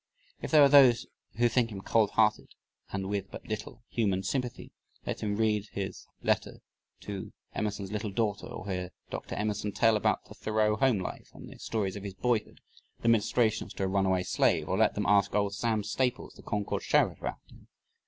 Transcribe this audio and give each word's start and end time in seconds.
If 0.41 0.49
there 0.49 0.63
are 0.63 0.67
those 0.67 1.05
who 1.37 1.47
think 1.47 1.69
him 1.71 1.81
cold 1.81 2.09
hearted 2.13 2.55
and 2.91 3.07
with 3.07 3.29
but 3.29 3.45
little 3.47 3.83
human 3.87 4.23
sympathy, 4.23 4.71
let 5.05 5.19
them 5.19 5.35
read 5.35 5.67
his 5.73 6.07
letters 6.23 6.59
to 7.01 7.31
Emerson's 7.53 7.91
little 7.91 8.09
daughter, 8.09 8.47
or 8.47 8.67
hear 8.67 8.89
Dr. 9.11 9.35
Emerson 9.35 9.71
tell 9.73 9.95
about 9.95 10.25
the 10.25 10.33
Thoreau 10.33 10.75
home 10.75 10.97
life 11.01 11.29
and 11.35 11.47
the 11.47 11.59
stories 11.59 11.95
of 11.95 12.03
his 12.03 12.15
boyhood 12.15 12.61
the 13.03 13.09
ministrations 13.09 13.75
to 13.75 13.83
a 13.83 13.87
runaway 13.87 14.23
slave; 14.23 14.67
or 14.67 14.75
let 14.75 14.95
them 14.95 15.05
ask 15.05 15.35
old 15.35 15.53
Sam 15.53 15.83
Staples, 15.83 16.33
the 16.33 16.41
Concord 16.41 16.81
sheriff 16.81 17.19
about 17.19 17.37
him. 17.51 17.67